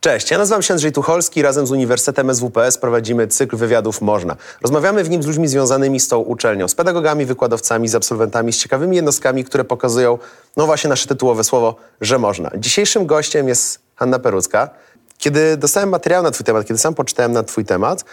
Cześć, 0.00 0.30
ja 0.30 0.38
nazywam 0.38 0.62
się 0.62 0.74
Andrzej 0.74 0.92
Tucholski. 0.92 1.42
Razem 1.42 1.66
z 1.66 1.70
Uniwersytetem 1.70 2.34
SWPS 2.34 2.78
prowadzimy 2.78 3.28
cykl 3.28 3.56
wywiadów 3.56 4.00
Można. 4.00 4.36
Rozmawiamy 4.62 5.04
w 5.04 5.10
nim 5.10 5.22
z 5.22 5.26
ludźmi 5.26 5.48
związanymi 5.48 6.00
z 6.00 6.08
tą 6.08 6.18
uczelnią, 6.18 6.68
z 6.68 6.74
pedagogami, 6.74 7.26
wykładowcami, 7.26 7.88
z 7.88 7.94
absolwentami, 7.94 8.52
z 8.52 8.58
ciekawymi 8.58 8.96
jednostkami, 8.96 9.44
które 9.44 9.64
pokazują, 9.64 10.18
no 10.56 10.66
właśnie 10.66 10.90
nasze 10.90 11.08
tytułowe 11.08 11.44
słowo, 11.44 11.76
że 12.00 12.18
można. 12.18 12.50
Dzisiejszym 12.58 13.06
gościem 13.06 13.48
jest 13.48 13.78
Hanna 13.96 14.18
Perucka. 14.18 14.70
Kiedy 15.18 15.56
dostałem 15.56 15.88
materiał 15.88 16.22
na 16.22 16.30
twój 16.30 16.44
temat, 16.44 16.66
kiedy 16.66 16.78
sam 16.78 16.94
poczytałem 16.94 17.32
na 17.32 17.42
twój 17.42 17.64
temat, 17.64 18.04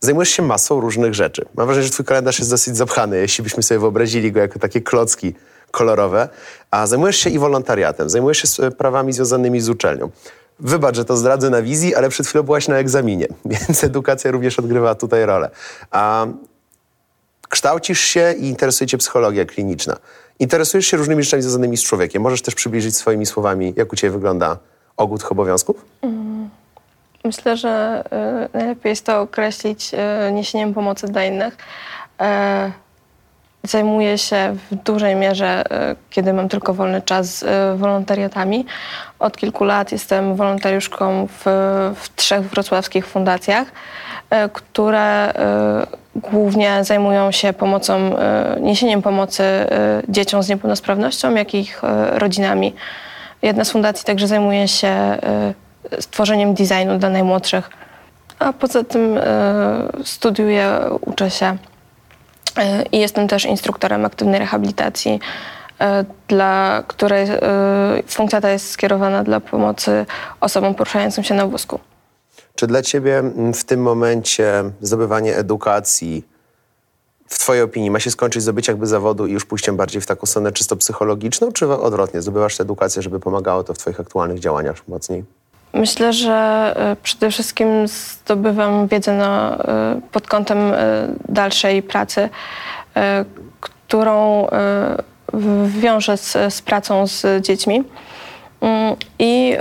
zajmujesz 0.00 0.30
się 0.30 0.42
masą 0.42 0.80
różnych 0.80 1.14
rzeczy. 1.14 1.44
Mam 1.54 1.66
wrażenie, 1.66 1.86
że 1.86 1.92
twój 1.92 2.06
kalendarz 2.06 2.38
jest 2.38 2.50
dosyć 2.50 2.76
zapchany, 2.76 3.18
jeśli 3.18 3.44
byśmy 3.44 3.62
sobie 3.62 3.80
wyobrazili 3.80 4.32
go 4.32 4.40
jako 4.40 4.58
takie 4.58 4.80
klocki 4.80 5.34
kolorowe. 5.70 6.28
A 6.70 6.86
zajmujesz 6.86 7.16
się 7.16 7.30
i 7.30 7.38
wolontariatem, 7.38 8.10
zajmujesz 8.10 8.38
się 8.38 8.46
sprawami 8.46 9.12
związanymi 9.12 9.60
z 9.60 9.68
uczelnią. 9.68 10.10
Wybacz, 10.60 10.96
że 10.96 11.04
to 11.04 11.16
zdradzę 11.16 11.50
na 11.50 11.62
wizji, 11.62 11.94
ale 11.94 12.08
przed 12.08 12.26
chwilą 12.26 12.44
byłaś 12.44 12.68
na 12.68 12.76
egzaminie, 12.76 13.26
więc 13.44 13.84
edukacja 13.84 14.30
również 14.30 14.58
odgrywa 14.58 14.94
tutaj 14.94 15.26
rolę. 15.26 15.50
A 15.90 16.26
kształcisz 17.48 18.00
się 18.00 18.34
i 18.38 18.48
interesuje 18.48 18.88
cię 18.88 18.98
psychologia 18.98 19.44
kliniczna. 19.44 19.96
Interesujesz 20.38 20.86
się 20.86 20.96
różnymi 20.96 21.22
rzeczami 21.22 21.42
związanymi 21.42 21.76
z 21.76 21.82
człowiekiem. 21.82 22.22
Możesz 22.22 22.42
też 22.42 22.54
przybliżyć 22.54 22.96
swoimi 22.96 23.26
słowami, 23.26 23.74
jak 23.76 23.92
u 23.92 23.96
ciebie 23.96 24.10
wygląda 24.10 24.58
ogół 24.96 25.18
tych 25.18 25.32
obowiązków? 25.32 25.84
Myślę, 27.24 27.56
że 27.56 28.04
y, 28.52 28.58
najlepiej 28.58 28.90
jest 28.90 29.06
to 29.06 29.20
określić 29.20 29.94
y, 29.94 30.32
niesieniem 30.32 30.74
pomocy 30.74 31.06
dla 31.06 31.24
innych. 31.24 31.56
E, 32.20 32.72
Zajmuję 33.64 34.18
się 34.18 34.56
w 34.70 34.74
dużej 34.74 35.16
mierze, 35.16 35.64
y, 35.92 35.96
kiedy 36.10 36.32
mam 36.32 36.48
tylko 36.48 36.74
wolny 36.74 37.02
czas, 37.02 37.42
y, 37.42 37.46
wolontariatami. 37.76 38.66
Od 39.18 39.36
kilku 39.36 39.64
lat 39.64 39.92
jestem 39.92 40.36
wolontariuszką 40.36 41.26
w, 41.26 41.42
w 41.96 42.16
trzech 42.16 42.42
wrocławskich 42.42 43.06
fundacjach, 43.06 43.68
y, 43.68 44.48
które 44.52 45.32
głównie 46.16 46.84
zajmują 46.84 47.30
się 47.32 47.52
pomocą, 47.52 48.16
niesieniem 48.60 49.02
pomocy 49.02 49.44
dzieciom 50.08 50.42
z 50.42 50.48
niepełnosprawnością, 50.48 51.34
jak 51.34 51.54
i 51.54 51.58
ich 51.58 51.82
rodzinami. 52.12 52.74
Jedna 53.42 53.64
z 53.64 53.70
fundacji 53.70 54.04
także 54.04 54.26
zajmuje 54.26 54.68
się 54.68 55.18
stworzeniem 56.00 56.54
designu 56.54 56.98
dla 56.98 57.08
najmłodszych. 57.08 57.70
A 58.38 58.52
poza 58.52 58.84
tym 58.84 59.20
studiuję, 60.04 60.78
uczę 61.00 61.30
się 61.30 61.56
i 62.92 62.98
jestem 62.98 63.28
też 63.28 63.44
instruktorem 63.44 64.04
aktywnej 64.04 64.38
rehabilitacji, 64.38 65.20
y, 65.80 65.84
dla 66.28 66.82
której 66.86 67.30
y, 67.30 67.38
funkcja 68.06 68.40
ta 68.40 68.50
jest 68.50 68.70
skierowana 68.70 69.24
dla 69.24 69.40
pomocy 69.40 70.06
osobom 70.40 70.74
poruszającym 70.74 71.24
się 71.24 71.34
na 71.34 71.46
wózku. 71.46 71.80
Czy 72.54 72.66
dla 72.66 72.82
ciebie 72.82 73.22
w 73.54 73.64
tym 73.64 73.82
momencie 73.82 74.64
zdobywanie 74.80 75.36
edukacji, 75.36 76.24
w 77.28 77.38
twojej 77.38 77.62
opinii, 77.62 77.90
ma 77.90 78.00
się 78.00 78.10
skończyć 78.10 78.42
zdobyć 78.42 78.68
jakby 78.68 78.86
zawodu 78.86 79.26
i 79.26 79.32
już 79.32 79.44
pójściem 79.44 79.76
bardziej 79.76 80.02
w 80.02 80.06
taką 80.06 80.26
stronę 80.26 80.52
czysto 80.52 80.76
psychologiczną, 80.76 81.52
czy 81.52 81.68
odwrotnie, 81.68 82.22
zdobywasz 82.22 82.56
tę 82.56 82.62
edukację, 82.62 83.02
żeby 83.02 83.20
pomagało 83.20 83.64
to 83.64 83.74
w 83.74 83.78
twoich 83.78 84.00
aktualnych 84.00 84.38
działaniach 84.38 84.88
mocniej? 84.88 85.24
Myślę, 85.74 86.12
że 86.12 86.74
y, 86.92 86.96
przede 86.96 87.30
wszystkim 87.30 87.88
zdobywam 87.88 88.88
wiedzę 88.88 89.12
na, 89.12 89.58
y, 89.98 90.10
pod 90.10 90.26
kątem 90.26 90.58
y, 90.58 90.76
dalszej 91.28 91.82
pracy, 91.82 92.28
którą 93.60 94.46
wiążę 95.64 96.16
z, 96.16 96.54
z 96.54 96.62
pracą 96.62 97.06
z 97.06 97.46
dziećmi. 97.46 97.84
Mm, 98.60 98.96
I 99.18 99.56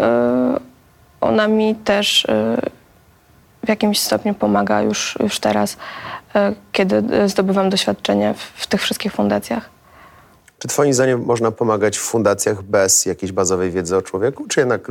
ona 1.21 1.47
mi 1.47 1.75
też 1.75 2.27
w 3.65 3.69
jakimś 3.69 3.99
stopniu 3.99 4.33
pomaga 4.33 4.81
już, 4.81 5.17
już 5.23 5.39
teraz, 5.39 5.77
kiedy 6.71 7.03
zdobywam 7.29 7.69
doświadczenie 7.69 8.33
w, 8.33 8.41
w 8.41 8.67
tych 8.67 8.81
wszystkich 8.81 9.13
fundacjach. 9.13 9.69
Czy 10.59 10.67
twoim 10.67 10.93
zdaniem 10.93 11.25
można 11.25 11.51
pomagać 11.51 11.97
w 11.97 12.01
fundacjach 12.01 12.61
bez 12.61 13.05
jakiejś 13.05 13.31
bazowej 13.31 13.71
wiedzy 13.71 13.97
o 13.97 14.01
człowieku, 14.01 14.45
czy 14.47 14.59
jednak 14.59 14.87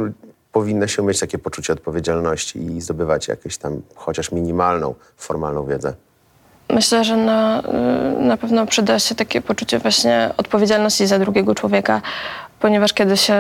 powinno 0.52 0.86
się 0.86 1.02
mieć 1.02 1.20
takie 1.20 1.38
poczucie 1.38 1.72
odpowiedzialności 1.72 2.58
i 2.58 2.80
zdobywać 2.80 3.28
jakąś 3.28 3.56
tam 3.56 3.82
chociaż 3.94 4.32
minimalną, 4.32 4.94
formalną 5.16 5.66
wiedzę? 5.66 5.94
Myślę, 6.70 7.04
że 7.04 7.16
na, 7.16 7.62
y, 8.18 8.22
na 8.22 8.36
pewno 8.36 8.66
przyda 8.66 8.98
się 8.98 9.14
takie 9.14 9.40
poczucie 9.40 9.78
właśnie 9.78 10.30
odpowiedzialności 10.36 11.06
za 11.06 11.18
drugiego 11.18 11.54
człowieka, 11.54 12.02
ponieważ 12.60 12.93
kiedy 12.93 13.16
się 13.16 13.34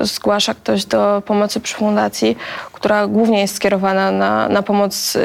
y, 0.00 0.06
zgłasza 0.06 0.54
ktoś 0.54 0.84
do 0.84 1.22
pomocy 1.26 1.60
przy 1.60 1.74
fundacji, 1.74 2.36
która 2.72 3.06
głównie 3.06 3.40
jest 3.40 3.56
skierowana 3.56 4.10
na, 4.10 4.48
na 4.48 4.62
pomoc 4.62 5.16
y, 5.16 5.20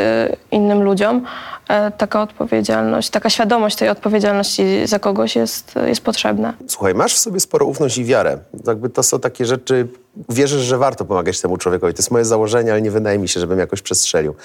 innym 0.51 0.83
ludziom, 0.83 1.17
y, 1.17 1.91
taka 1.97 2.21
odpowiedzialność, 2.21 3.09
taka 3.09 3.29
świadomość 3.29 3.75
tej 3.75 3.89
odpowiedzialności 3.89 4.87
za 4.87 4.99
kogoś 4.99 5.35
jest, 5.35 5.75
jest 5.87 6.01
potrzebna. 6.01 6.53
Słuchaj, 6.67 6.95
masz 6.95 7.13
w 7.13 7.17
sobie 7.17 7.39
sporo 7.39 7.65
ufność 7.65 7.97
i 7.97 8.05
wiarę. 8.05 8.37
Jakby 8.67 8.89
to 8.89 9.03
są 9.03 9.19
takie 9.19 9.45
rzeczy, 9.45 9.87
wierzysz, 10.29 10.61
że 10.61 10.77
warto 10.77 11.05
pomagać 11.05 11.41
temu 11.41 11.57
człowiekowi. 11.57 11.93
To 11.93 11.99
jest 11.99 12.11
moje 12.11 12.25
założenie, 12.25 12.71
ale 12.71 12.81
nie 12.81 12.91
wydaje 12.91 13.19
mi 13.19 13.27
się, 13.27 13.39
żebym 13.39 13.59
jakoś 13.59 13.81
przestrzelił. 13.81 14.35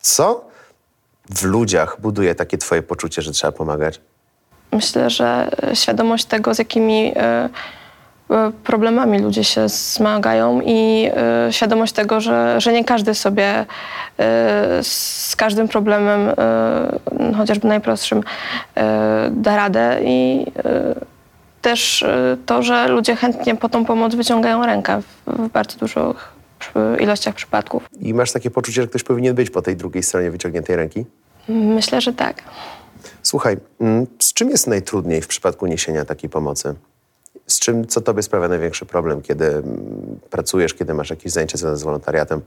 Co 0.00 0.50
w 1.30 1.44
ludziach 1.44 1.96
buduje 2.00 2.34
takie 2.34 2.58
twoje 2.58 2.82
poczucie, 2.82 3.22
że 3.22 3.32
trzeba 3.32 3.52
pomagać? 3.52 4.00
Myślę, 4.72 5.10
że 5.10 5.50
świadomość 5.74 6.24
tego, 6.24 6.54
z 6.54 6.58
jakimi 6.58 7.12
e, 7.16 7.16
e, 7.16 7.50
problemami 8.64 9.18
ludzie 9.18 9.44
się 9.44 9.68
zmagają 9.68 10.60
i 10.64 11.10
e, 11.14 11.52
świadomość 11.52 11.92
tego, 11.92 12.20
że, 12.20 12.60
że 12.60 12.72
nie 12.72 12.84
każdy 12.84 13.14
sobie 13.14 13.44
e, 13.46 13.66
z 14.82 15.36
każdym 15.36 15.68
problemem, 15.68 16.28
e, 16.28 16.34
no, 17.18 17.38
chociażby 17.38 17.68
najprostszym, 17.68 18.22
e, 18.74 19.30
da 19.32 19.56
radę 19.56 20.00
i 20.04 20.46
e, 20.64 20.94
też 21.62 22.02
e, 22.02 22.36
to, 22.46 22.62
że 22.62 22.88
ludzie 22.88 23.16
chętnie 23.16 23.56
po 23.56 23.68
tą 23.68 23.84
pomoc 23.84 24.14
wyciągają 24.14 24.66
rękę 24.66 25.02
w, 25.02 25.32
w 25.32 25.48
bardzo 25.48 25.78
dużych 25.78 26.40
ilościach 27.00 27.34
przypadków. 27.34 27.88
I 28.00 28.14
masz 28.14 28.32
takie 28.32 28.50
poczucie, 28.50 28.82
że 28.82 28.88
ktoś 28.88 29.02
powinien 29.02 29.34
być 29.34 29.50
po 29.50 29.62
tej 29.62 29.76
drugiej 29.76 30.02
stronie 30.02 30.30
wyciągniętej 30.30 30.76
ręki? 30.76 31.04
Myślę, 31.48 32.00
że 32.00 32.12
tak. 32.12 32.42
Słuchaj, 33.22 33.56
mm, 33.80 34.06
z 34.18 34.32
czym 34.32 34.50
jest 34.50 34.66
najtrudniej 34.66 35.22
w 35.22 35.26
przypadku 35.26 35.66
niesienia 35.66 36.04
takiej 36.04 36.30
pomocy? 36.30 36.74
Z 37.50 37.58
czym, 37.58 37.86
co 37.86 38.00
tobie 38.00 38.22
sprawia 38.22 38.48
największy 38.48 38.86
problem, 38.86 39.22
kiedy 39.22 39.46
mm, 39.46 40.20
pracujesz, 40.30 40.74
kiedy 40.74 40.94
masz 40.94 41.10
jakieś 41.10 41.32
zajęcia 41.32 41.58
związane 41.58 41.76
z 41.76 41.82
wolontariatem? 41.82 42.40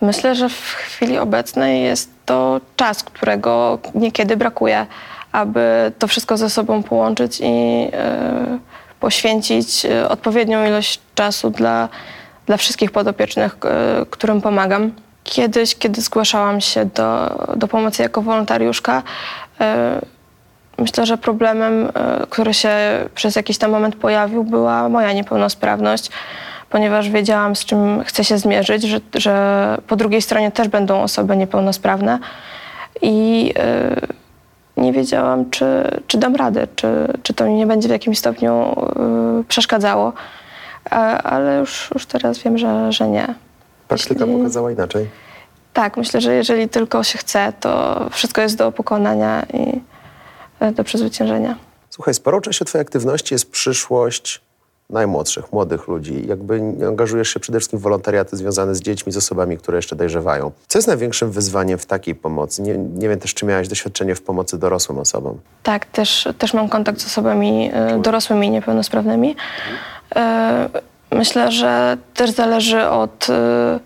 Myślę, 0.00 0.34
że 0.34 0.48
w 0.48 0.74
chwili 0.74 1.18
obecnej 1.18 1.82
jest 1.82 2.10
to 2.26 2.60
czas, 2.76 3.02
którego 3.02 3.78
niekiedy 3.94 4.36
brakuje, 4.36 4.86
aby 5.32 5.92
to 5.98 6.08
wszystko 6.08 6.36
ze 6.36 6.50
sobą 6.50 6.82
połączyć 6.82 7.40
i 7.40 7.88
e, 7.92 8.58
poświęcić 9.00 9.84
e, 9.86 10.08
odpowiednią 10.08 10.66
ilość 10.66 11.00
czasu 11.14 11.50
dla, 11.50 11.88
dla 12.46 12.56
wszystkich 12.56 12.90
podopiecznych, 12.90 13.56
e, 13.64 14.06
którym 14.10 14.40
pomagam. 14.40 14.92
Kiedyś, 15.24 15.76
kiedy 15.76 16.00
zgłaszałam 16.00 16.60
się 16.60 16.84
do, 16.84 17.38
do 17.56 17.68
pomocy 17.68 18.02
jako 18.02 18.22
wolontariuszka, 18.22 19.02
Myślę, 20.80 21.06
że 21.06 21.18
problemem, 21.18 21.88
e, 21.94 22.26
który 22.30 22.54
się 22.54 22.70
przez 23.14 23.36
jakiś 23.36 23.58
tam 23.58 23.70
moment 23.70 23.96
pojawił, 23.96 24.44
była 24.44 24.88
moja 24.88 25.12
niepełnosprawność, 25.12 26.10
ponieważ 26.70 27.08
wiedziałam, 27.10 27.56
z 27.56 27.64
czym 27.64 28.04
chcę 28.04 28.24
się 28.24 28.38
zmierzyć, 28.38 28.82
że, 28.82 29.00
że 29.14 29.78
po 29.86 29.96
drugiej 29.96 30.22
stronie 30.22 30.50
też 30.50 30.68
będą 30.68 31.02
osoby 31.02 31.36
niepełnosprawne 31.36 32.18
i 33.02 33.52
e, 33.58 33.96
nie 34.76 34.92
wiedziałam, 34.92 35.50
czy, 35.50 35.66
czy 36.06 36.18
dam 36.18 36.36
radę, 36.36 36.66
czy, 36.76 36.88
czy 37.22 37.34
to 37.34 37.44
mi 37.46 37.54
nie 37.54 37.66
będzie 37.66 37.88
w 37.88 37.92
jakimś 37.92 38.18
stopniu 38.18 38.52
e, 38.52 39.44
przeszkadzało, 39.48 40.12
ale 41.24 41.58
już, 41.58 41.90
już 41.94 42.06
teraz 42.06 42.38
wiem, 42.38 42.58
że, 42.58 42.92
że 42.92 43.08
nie. 43.08 43.34
Praktyka 43.88 44.24
Jeśli- 44.24 44.38
pokazała 44.38 44.72
inaczej. 44.72 45.08
Tak, 45.72 45.96
myślę, 45.96 46.20
że 46.20 46.34
jeżeli 46.34 46.68
tylko 46.68 47.02
się 47.04 47.18
chce, 47.18 47.52
to 47.60 48.00
wszystko 48.10 48.40
jest 48.40 48.56
do 48.58 48.72
pokonania 48.72 49.42
i 49.54 49.80
do 50.74 50.84
przezwyciężenia. 50.84 51.56
Słuchaj, 51.90 52.14
sporą 52.14 52.40
częścią 52.40 52.64
twojej 52.64 52.82
aktywności 52.82 53.34
jest 53.34 53.50
przyszłość 53.50 54.40
najmłodszych, 54.90 55.52
młodych 55.52 55.88
ludzi. 55.88 56.26
Jakby 56.28 56.60
angażujesz 56.88 57.28
się 57.28 57.40
przede 57.40 57.58
wszystkim 57.58 57.78
w 57.78 57.82
wolontariaty 57.82 58.36
związane 58.36 58.74
z 58.74 58.80
dziećmi, 58.80 59.12
z 59.12 59.16
osobami, 59.16 59.58
które 59.58 59.78
jeszcze 59.78 59.96
dojrzewają. 59.96 60.50
Co 60.68 60.78
jest 60.78 60.88
największym 60.88 61.30
wyzwaniem 61.30 61.78
w 61.78 61.86
takiej 61.86 62.14
pomocy? 62.14 62.62
Nie, 62.62 62.78
nie 62.78 63.08
wiem 63.08 63.18
też, 63.18 63.34
czy 63.34 63.46
miałaś 63.46 63.68
doświadczenie 63.68 64.14
w 64.14 64.22
pomocy 64.22 64.58
dorosłym 64.58 64.98
osobom. 64.98 65.38
Tak, 65.62 65.86
też, 65.86 66.28
też 66.38 66.54
mam 66.54 66.68
kontakt 66.68 67.00
z 67.00 67.06
osobami 67.06 67.70
e, 67.72 67.98
dorosłymi 67.98 68.50
niepełnosprawnymi. 68.50 69.36
E, 70.16 70.68
Myślę, 71.12 71.52
że 71.52 71.96
też 72.14 72.30
zależy 72.30 72.88
od, 72.88 73.30
e, 73.30 73.80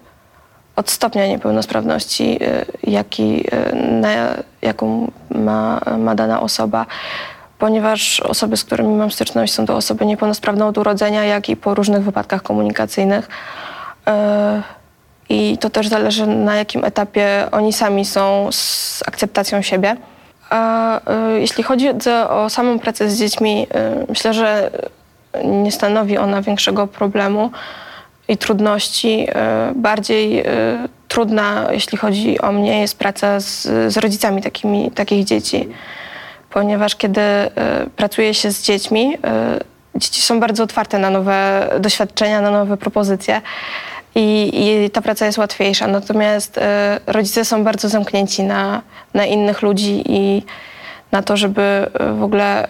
od 0.76 0.90
stopnia 0.90 1.26
niepełnosprawności, 1.26 2.38
e, 2.42 2.64
jaki, 2.82 3.44
e, 3.52 3.76
na, 3.76 4.08
jaką 4.62 5.10
ma, 5.30 5.80
ma 5.98 6.14
dana 6.14 6.40
osoba, 6.40 6.86
ponieważ 7.58 8.20
osoby, 8.20 8.56
z 8.56 8.64
którymi 8.64 8.94
mam 8.94 9.10
styczność, 9.10 9.52
są 9.52 9.66
to 9.66 9.76
osoby 9.76 10.06
niepełnosprawne 10.06 10.66
od 10.66 10.78
urodzenia, 10.78 11.24
jak 11.24 11.48
i 11.48 11.56
po 11.56 11.74
różnych 11.74 12.02
wypadkach 12.02 12.42
komunikacyjnych. 12.42 13.28
E, 14.06 14.62
I 15.28 15.58
to 15.58 15.70
też 15.70 15.88
zależy 15.88 16.26
na 16.26 16.56
jakim 16.56 16.84
etapie 16.84 17.48
oni 17.52 17.72
sami 17.72 18.04
są 18.04 18.48
z 18.52 19.02
akceptacją 19.06 19.62
siebie. 19.62 19.96
A 20.50 21.00
jeśli 21.36 21.62
chodzi 21.64 21.88
o 22.28 22.50
samą 22.50 22.78
pracę 22.78 23.10
z 23.10 23.18
dziećmi, 23.18 23.66
myślę, 24.08 24.34
że 24.34 24.70
nie 25.44 25.72
stanowi 25.72 26.18
ona 26.18 26.42
większego 26.42 26.86
problemu 26.86 27.50
i 28.28 28.36
trudności. 28.36 29.26
Bardziej 29.74 30.44
trudna, 31.08 31.68
jeśli 31.70 31.98
chodzi 31.98 32.40
o 32.40 32.52
mnie, 32.52 32.80
jest 32.80 32.98
praca 32.98 33.40
z, 33.40 33.62
z 33.92 33.96
rodzicami 33.96 34.42
takimi, 34.42 34.90
takich 34.90 35.24
dzieci, 35.24 35.68
ponieważ 36.50 36.96
kiedy 36.96 37.20
pracuje 37.96 38.34
się 38.34 38.50
z 38.50 38.62
dziećmi, 38.62 39.18
dzieci 39.94 40.22
są 40.22 40.40
bardzo 40.40 40.64
otwarte 40.64 40.98
na 40.98 41.10
nowe 41.10 41.68
doświadczenia, 41.80 42.40
na 42.40 42.50
nowe 42.50 42.76
propozycje. 42.76 43.40
I, 44.14 44.50
i 44.54 44.90
ta 44.90 45.02
praca 45.02 45.26
jest 45.26 45.38
łatwiejsza. 45.38 45.86
Natomiast 45.86 46.58
y, 46.58 46.60
rodzice 47.06 47.44
są 47.44 47.64
bardzo 47.64 47.88
zamknięci 47.88 48.42
na, 48.42 48.82
na 49.14 49.26
innych 49.26 49.62
ludzi 49.62 50.02
i 50.06 50.42
na 51.12 51.22
to, 51.22 51.36
żeby 51.36 51.62
e, 51.62 52.12
w 52.12 52.22
ogóle 52.22 52.64
y, 52.64 52.68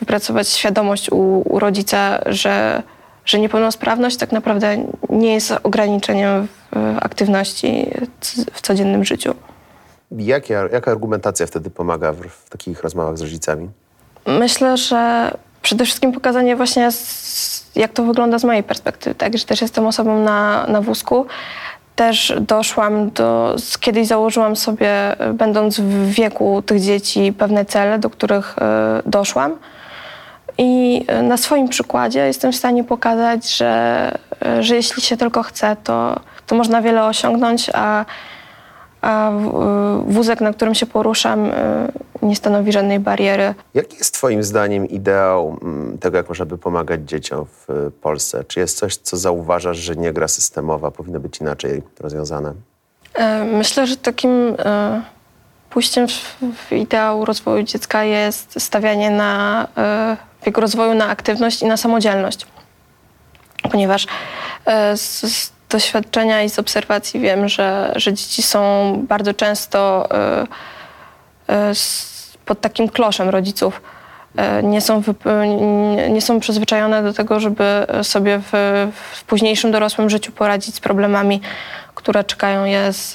wypracować 0.00 0.48
świadomość 0.48 1.10
u, 1.10 1.42
u 1.54 1.58
rodzica, 1.58 2.18
że, 2.26 2.82
że 3.24 3.38
niepełnosprawność 3.38 4.16
tak 4.16 4.32
naprawdę 4.32 4.76
nie 5.10 5.34
jest 5.34 5.54
ograniczeniem 5.62 6.46
w, 6.46 6.76
aktywności 7.00 7.90
w 8.52 8.60
codziennym 8.60 9.04
życiu. 9.04 9.34
Jakie, 10.18 10.54
jaka 10.72 10.90
argumentacja 10.90 11.46
wtedy 11.46 11.70
pomaga 11.70 12.12
w, 12.12 12.20
w 12.26 12.50
takich 12.50 12.82
rozmowach 12.82 13.18
z 13.18 13.20
rodzicami? 13.20 13.68
Myślę, 14.26 14.76
że 14.76 15.30
przede 15.62 15.84
wszystkim 15.84 16.12
pokazanie 16.12 16.56
właśnie, 16.56 16.88
jak 17.74 17.92
to 17.92 18.04
wygląda 18.04 18.38
z 18.38 18.44
mojej 18.44 18.62
perspektywy, 18.62 19.14
tak, 19.14 19.38
że 19.38 19.44
też 19.44 19.62
jestem 19.62 19.86
osobą 19.86 20.24
na, 20.24 20.66
na 20.66 20.80
wózku. 20.80 21.26
Też 21.96 22.34
doszłam 22.40 23.10
do, 23.10 23.56
kiedyś 23.80 24.06
założyłam 24.06 24.56
sobie, 24.56 25.16
będąc 25.34 25.80
w 25.80 26.10
wieku 26.10 26.62
tych 26.62 26.80
dzieci, 26.80 27.32
pewne 27.38 27.64
cele, 27.64 27.98
do 27.98 28.10
których 28.10 28.56
y, 28.58 28.62
doszłam. 29.10 29.56
I 30.58 31.04
na 31.22 31.36
swoim 31.36 31.68
przykładzie 31.68 32.26
jestem 32.26 32.52
w 32.52 32.56
stanie 32.56 32.84
pokazać, 32.84 33.56
że, 33.56 34.12
że 34.60 34.76
jeśli 34.76 35.02
się 35.02 35.16
tylko 35.16 35.42
chce, 35.42 35.76
to, 35.84 36.20
to 36.46 36.54
można 36.54 36.82
wiele 36.82 37.04
osiągnąć, 37.04 37.70
a 37.74 38.04
a 39.02 39.32
wózek, 40.06 40.40
na 40.40 40.52
którym 40.52 40.74
się 40.74 40.86
poruszam, 40.86 41.50
nie 42.22 42.36
stanowi 42.36 42.72
żadnej 42.72 43.00
bariery. 43.00 43.54
Jaki 43.74 43.96
jest 43.96 44.14
Twoim 44.14 44.42
zdaniem 44.42 44.86
ideał 44.86 45.58
mm, 45.62 45.98
tego, 45.98 46.16
jak 46.16 46.28
można 46.28 46.44
by 46.44 46.58
pomagać 46.58 47.00
dzieciom 47.04 47.46
w 47.46 47.90
Polsce? 48.00 48.44
Czy 48.44 48.60
jest 48.60 48.78
coś, 48.78 48.96
co 48.96 49.16
zauważasz, 49.16 49.76
że 49.76 49.96
nie 49.96 50.12
gra 50.12 50.28
systemowa 50.28 50.90
powinno 50.90 51.20
być 51.20 51.40
inaczej 51.40 51.82
rozwiązane? 52.00 52.52
E, 53.14 53.44
myślę, 53.44 53.86
że 53.86 53.96
takim 53.96 54.30
e, 54.58 55.02
pójściem 55.70 56.06
w 56.68 56.72
ideał 56.72 57.24
rozwoju 57.24 57.62
dziecka 57.62 58.04
jest 58.04 58.60
stawianie 58.60 59.10
na, 59.10 59.68
e, 59.76 60.16
jego 60.46 60.60
rozwoju 60.60 60.94
na 60.94 61.08
aktywność 61.08 61.62
i 61.62 61.66
na 61.66 61.76
samodzielność. 61.76 62.46
Ponieważ 63.70 64.06
z, 64.94 65.52
doświadczenia 65.72 66.42
i 66.42 66.50
z 66.50 66.58
obserwacji 66.58 67.20
wiem, 67.20 67.48
że, 67.48 67.92
że 67.96 68.12
dzieci 68.12 68.42
są 68.42 68.92
bardzo 69.08 69.34
często 69.34 70.08
y, 71.48 71.52
y, 71.52 71.56
pod 72.44 72.60
takim 72.60 72.88
kloszem 72.88 73.28
rodziców. 73.28 73.82
Nie 74.62 74.80
są, 74.80 75.02
nie 76.10 76.22
są 76.22 76.40
przyzwyczajone 76.40 77.02
do 77.02 77.12
tego, 77.12 77.40
żeby 77.40 77.86
sobie 78.02 78.40
w, 78.52 78.52
w 79.12 79.24
późniejszym 79.24 79.72
dorosłym 79.72 80.10
życiu 80.10 80.32
poradzić 80.32 80.74
z 80.74 80.80
problemami, 80.80 81.40
które 81.94 82.24
czekają 82.24 82.64
je 82.64 82.92
z, 82.92 83.12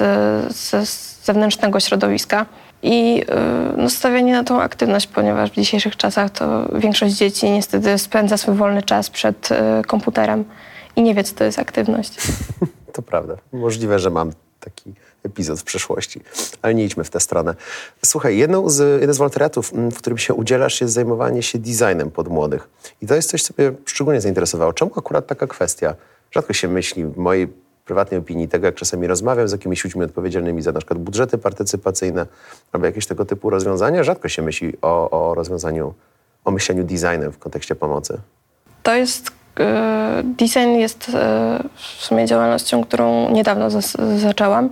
z, 0.56 0.90
z 0.90 1.26
zewnętrznego 1.26 1.80
środowiska. 1.80 2.46
I 2.84 3.26
no, 3.78 3.90
stawianie 3.90 4.34
na 4.34 4.44
tą 4.44 4.62
aktywność, 4.62 5.08
ponieważ 5.08 5.52
w 5.52 5.56
dzisiejszych 5.56 5.96
czasach 5.96 6.30
to 6.30 6.70
większość 6.80 7.16
dzieci 7.16 7.52
niestety 7.52 7.98
spędza 7.98 8.38
swój 8.38 8.56
wolny 8.56 8.84
czas 8.84 9.10
przed 9.10 9.50
komputerem 9.88 10.46
i 10.96 11.02
nie 11.02 11.16
wie, 11.16 11.24
co 11.24 11.36
to 11.36 11.44
jest 11.44 11.60
aktywność. 11.60 12.18
to 12.94 13.02
prawda. 13.02 13.36
Możliwe, 13.54 14.00
że 14.00 14.10
mam 14.10 14.32
taki 14.60 14.94
epizod 15.24 15.60
w 15.60 15.64
przeszłości, 15.64 16.22
ale 16.62 16.76
nie 16.76 16.86
idźmy 16.86 17.04
w 17.04 17.10
tę 17.10 17.20
stronę. 17.20 17.56
Słuchaj, 18.06 18.38
jedną 18.38 18.70
z, 18.70 19.02
jeden 19.02 19.14
z 19.14 19.18
wolontariatów, 19.18 19.74
mm, 19.74 19.92
w 19.92 19.98
którym 19.98 20.18
się 20.18 20.34
udzielasz, 20.34 20.82
jest 20.82 20.94
zajmowanie 20.94 21.44
się 21.44 21.60
designem 21.60 22.12
pod 22.12 22.28
młodych. 22.28 22.70
I 23.02 23.08
to 23.08 23.16
jest 23.16 23.30
coś, 23.30 23.44
co 23.44 23.54
mnie 23.58 23.72
szczególnie 23.86 24.22
zainteresowało. 24.22 24.74
Czemu 24.74 24.92
akurat 24.96 25.28
taka 25.28 25.48
kwestia? 25.48 25.96
Rzadko 26.32 26.54
się 26.54 26.68
myśli 26.68 27.06
w 27.06 27.18
mojej 27.18 27.48
prywatnej 27.88 28.19
opinii, 28.19 28.48
tego 28.48 28.66
jak 28.66 28.75
czasami 28.75 29.07
rozmawiam 29.07 29.48
z 29.48 29.51
jakimiś 29.51 29.84
ludźmi 29.84 30.04
odpowiedzialnymi 30.04 30.62
za 30.62 30.72
na 30.72 30.80
przykład 30.80 31.00
budżety 31.00 31.38
partycypacyjne 31.38 32.25
albo 32.72 32.86
jakieś 32.86 33.06
tego 33.06 33.25
typu 33.25 33.50
rozwiązania, 33.50 34.04
rzadko 34.04 34.30
się 34.30 34.42
myśli 34.42 34.74
o, 34.81 35.10
o 35.10 35.36
rozwiązaniu, 35.36 35.94
o 36.45 36.51
myśleniu 36.51 36.84
designem 36.84 37.31
w 37.31 37.38
kontekście 37.38 37.75
pomocy. 37.75 38.19
To 38.84 38.95
jest 38.95 39.31
E, 39.60 40.22
design 40.24 40.69
jest 40.69 41.12
e, 41.13 41.63
w 41.75 42.06
sumie 42.06 42.25
działalnością, 42.25 42.84
którą 42.84 43.31
niedawno 43.31 43.69
zaczęłam. 44.18 44.69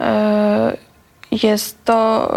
E, 0.00 0.76
jest 1.42 1.84
to 1.84 2.30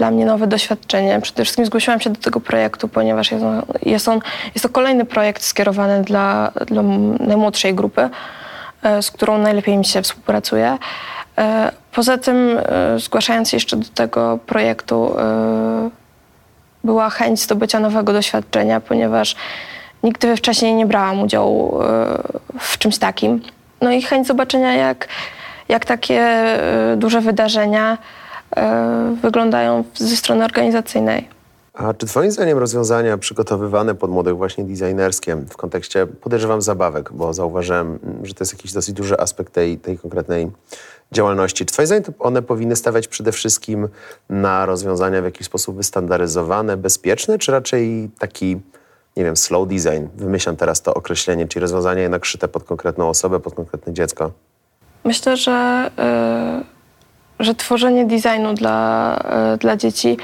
dla 0.00 0.10
mnie 0.10 0.24
nowe 0.26 0.46
doświadczenie. 0.46 1.20
Przede 1.20 1.44
wszystkim 1.44 1.66
zgłosiłam 1.66 2.00
się 2.00 2.10
do 2.10 2.20
tego 2.20 2.40
projektu, 2.40 2.88
ponieważ 2.88 3.30
jest 3.30 3.44
on, 3.44 3.62
jest, 3.82 4.08
on, 4.08 4.20
jest 4.54 4.62
to 4.62 4.68
kolejny 4.68 5.04
projekt 5.04 5.42
skierowany 5.42 6.02
dla, 6.02 6.52
dla 6.66 6.82
najmłodszej 7.20 7.74
grupy, 7.74 8.08
z 9.00 9.10
którą 9.10 9.38
najlepiej 9.38 9.78
mi 9.78 9.84
się 9.84 10.02
współpracuje. 10.02 10.78
Poza 11.92 12.18
tym, 12.18 12.58
zgłaszając 12.96 13.50
się 13.50 13.56
jeszcze 13.56 13.76
do 13.76 13.88
tego 13.94 14.38
projektu, 14.46 15.16
była 16.84 17.10
chęć 17.10 17.40
zdobycia 17.40 17.80
nowego 17.80 18.12
doświadczenia, 18.12 18.80
ponieważ 18.80 19.36
Nigdy 20.02 20.36
wcześniej 20.36 20.74
nie 20.74 20.86
brałam 20.86 21.22
udziału 21.22 21.82
e, 21.82 21.86
w 22.58 22.78
czymś 22.78 22.98
takim. 22.98 23.42
No 23.80 23.92
i 23.92 24.02
chęć 24.02 24.26
zobaczenia, 24.26 24.74
jak, 24.74 25.08
jak 25.68 25.84
takie 25.84 26.20
e, 26.20 26.96
duże 26.96 27.20
wydarzenia 27.20 27.92
e, 27.92 28.19
wyglądają 29.22 29.84
ze 29.94 30.16
strony 30.16 30.44
organizacyjnej. 30.44 31.28
A 31.74 31.94
czy 31.94 32.06
Twoim 32.06 32.30
zdaniem 32.30 32.58
rozwiązania 32.58 33.18
przygotowywane 33.18 33.94
pod 33.94 34.10
młodych 34.10 34.36
właśnie 34.36 34.64
designerskie 34.64 35.36
w 35.36 35.56
kontekście, 35.56 36.06
podejrzewam, 36.06 36.62
zabawek, 36.62 37.12
bo 37.12 37.34
zauważyłem, 37.34 37.98
że 38.22 38.34
to 38.34 38.44
jest 38.44 38.52
jakiś 38.52 38.72
dosyć 38.72 38.94
duży 38.94 39.18
aspekt 39.18 39.52
tej, 39.52 39.78
tej 39.78 39.98
konkretnej 39.98 40.50
działalności. 41.12 41.66
Czy 41.66 41.72
Twoim 41.72 41.86
zdaniem 41.86 42.04
one 42.18 42.42
powinny 42.42 42.76
stawiać 42.76 43.08
przede 43.08 43.32
wszystkim 43.32 43.88
na 44.28 44.66
rozwiązania 44.66 45.20
w 45.20 45.24
jakiś 45.24 45.46
sposób 45.46 45.76
wystandaryzowane, 45.76 46.76
bezpieczne, 46.76 47.38
czy 47.38 47.52
raczej 47.52 48.10
taki 48.18 48.60
nie 49.16 49.24
wiem, 49.24 49.36
slow 49.36 49.68
design. 49.68 50.06
Wymyślam 50.16 50.56
teraz 50.56 50.82
to 50.82 50.94
określenie, 50.94 51.48
czyli 51.48 51.60
rozwiązanie 51.60 52.02
jednak 52.02 52.24
szyte 52.24 52.48
pod 52.48 52.64
konkretną 52.64 53.08
osobę, 53.08 53.40
pod 53.40 53.54
konkretne 53.54 53.92
dziecko. 53.92 54.30
Myślę, 55.04 55.36
że, 55.36 55.90
y, 56.62 56.79
że 57.40 57.54
tworzenie 57.54 58.06
designu 58.06 58.54
dla, 58.54 59.16
y, 59.54 59.56
dla 59.56 59.76
dzieci 59.76 60.16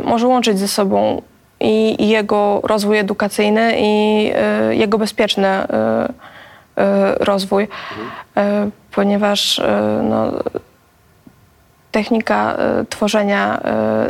y, 0.00 0.02
może 0.02 0.26
łączyć 0.26 0.58
ze 0.58 0.68
sobą 0.68 1.22
i, 1.60 2.02
i, 2.02 2.08
jego 2.08 2.60
rozwój 2.64 2.98
edukacyjny, 2.98 3.72
i 3.76 4.32
jego 4.70 4.98
bezpieczny 4.98 5.48
rozwój, 7.20 7.68
ponieważ 8.94 9.60
no, 10.02 10.32
technika 11.90 12.56
tworzenia 12.88 13.62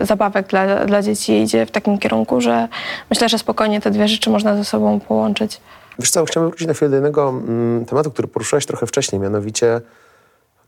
zabawek 0.02 0.46
dla, 0.46 0.84
dla 0.84 1.02
dzieci 1.02 1.42
idzie 1.42 1.66
w 1.66 1.70
takim 1.70 1.98
kierunku, 1.98 2.40
że 2.40 2.68
myślę, 3.10 3.28
że 3.28 3.38
spokojnie 3.38 3.80
te 3.80 3.90
dwie 3.90 4.08
rzeczy 4.08 4.30
można 4.30 4.56
ze 4.56 4.64
sobą 4.64 5.00
połączyć. 5.00 5.60
Wiesz 5.98 6.10
co, 6.10 6.24
chciałbym 6.24 6.50
wrócić 6.50 6.68
na 6.68 6.74
chwilę 6.74 6.88
do 6.88 6.96
jednego 6.96 7.28
mm, 7.28 7.84
tematu, 7.84 8.10
który 8.10 8.28
poruszyłeś 8.28 8.66
trochę 8.66 8.86
wcześniej, 8.86 9.20
mianowicie 9.20 9.80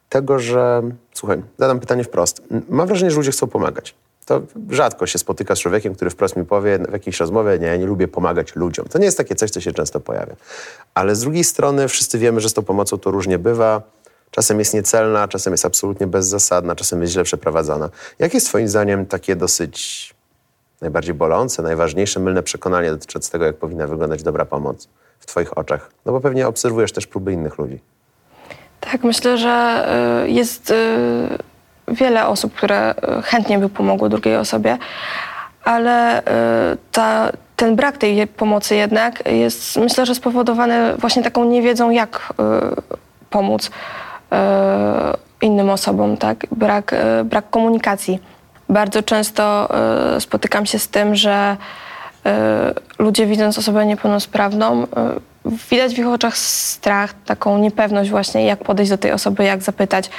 tego, 0.09 0.39
że... 0.39 0.83
Słuchaj, 1.25 1.43
zadam 1.59 1.81
pytanie 1.81 2.05
wprost. 2.05 2.43
Mam 2.69 2.87
wrażenie, 2.87 3.11
że 3.11 3.17
ludzie 3.17 3.31
chcą 3.31 3.47
pomagać. 3.47 3.95
To 4.27 4.43
rzadko 4.71 5.07
się 5.07 5.19
spotyka 5.19 5.57
z 5.57 5.59
człowiekiem, 5.59 5.95
który 5.95 6.11
wprost 6.11 6.37
mi 6.37 6.45
powie 6.45 6.79
w 6.79 6.93
jakiejś 6.93 7.21
rozmowie, 7.21 7.59
nie, 7.59 7.67
ja 7.67 7.77
nie 7.77 7.87
lubię 7.87 8.09
pomagać 8.09 8.57
ludziom. 8.57 8.87
To 8.87 8.99
nie 8.99 9.05
jest 9.05 9.19
takie 9.19 9.35
coś, 9.35 9.51
co 9.51 9.61
się 9.61 9.73
często 9.73 10.01
pojawia. 10.01 10.37
Ale 10.95 11.17
z 11.17 11.21
drugiej 11.21 11.45
strony 11.45 11.89
wszyscy 11.89 12.19
wiemy, 12.19 12.41
że 12.41 12.49
z 12.49 12.55
tą 12.55 12.63
pomocą 12.63 12.99
to 12.99 13.11
różnie 13.11 13.39
bywa. 13.39 13.83
Czasem 14.31 14.59
jest 14.59 14.75
niecelna, 14.75 15.29
czasem 15.29 15.53
jest 15.53 15.65
absolutnie 15.65 16.07
bezzasadna, 16.07 16.77
czasem 16.77 17.01
jest 17.03 17.13
źle 17.13 17.25
przeprowadzana. 17.25 17.91
Jakie 18.19 18.37
jest 18.37 18.47
Twoim 18.47 18.69
zdaniem 18.69 19.07
takie 19.07 19.37
dosyć 19.37 20.15
najbardziej 20.81 21.15
bolące, 21.15 21.63
najważniejsze, 21.63 22.21
mylne 22.21 22.43
przekonanie 22.43 22.91
dotyczące 22.91 23.31
tego, 23.33 23.45
jak 23.45 23.57
powinna 23.57 23.87
wyglądać 23.87 24.23
dobra 24.23 24.45
pomoc 24.45 24.89
w 25.19 25.27
Twoich 25.27 25.59
oczach? 25.59 25.91
No 26.07 26.13
bo 26.13 26.21
pewnie 26.21 26.49
obserwujesz 26.49 26.93
też 26.93 27.07
próby 27.07 27.33
innych 27.33 27.59
ludzi. 27.59 27.94
Tak, 28.93 29.05
myślę, 29.05 29.39
że 29.39 29.87
y, 30.25 30.31
jest 30.31 30.71
y, 30.71 30.75
wiele 31.89 32.27
osób, 32.27 32.55
które 32.55 32.95
y, 33.19 33.23
chętnie 33.23 33.59
by 33.59 33.69
pomogły 33.69 34.09
drugiej 34.09 34.37
osobie, 34.37 34.79
ale 35.65 36.23
ta, 36.93 37.31
te 37.33 37.39
ten 37.57 37.77
brak 37.77 37.99
tej 37.99 38.27
pomocy 38.27 38.77
jednak 38.77 39.23
jest, 39.27 39.77
myślę, 39.77 40.07
że 40.07 40.15
spowodowany 40.15 40.97
właśnie 40.97 41.23
taką 41.23 41.45
niewiedzą, 41.45 41.91
jak 41.91 42.33
pomóc 43.31 43.71
innym 45.43 45.71
osobom, 45.71 46.17
tak? 46.17 46.47
Brak, 46.53 46.95
brak 47.25 47.51
komunikacji. 47.51 48.19
Bardzo 48.69 49.03
często 49.03 49.69
spotykam 50.21 50.67
się 50.67 50.79
z 50.79 50.89
tym, 50.89 51.15
że 51.15 51.57
ludzie 52.99 53.27
widząc 53.27 53.59
osobę 53.59 53.87
niepełnosprawną, 53.87 54.87
widać 55.45 55.95
w 55.95 55.99
ich 55.99 56.07
oczach 56.07 56.37
strach, 56.39 57.15
taką 57.25 57.59
niepewność 57.59 58.11
właśnie, 58.11 58.45
jak 58.45 58.65
podejść 58.65 58.91
do 58.91 58.99
tej 58.99 59.13
osoby, 59.13 59.45
jak 59.45 59.63
zapytać 59.63 60.07
y, 60.07 60.11